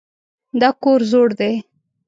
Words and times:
دا 0.59 0.69
کور 0.81 0.99
زوړ 1.11 1.27
دی. 1.39 1.53